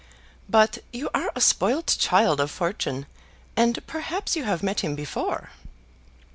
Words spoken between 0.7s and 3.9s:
you are a spoilt child of fortune, and